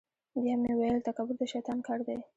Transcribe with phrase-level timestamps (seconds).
[0.41, 2.17] بیا مې ویل تکبر د شیطان کار دی.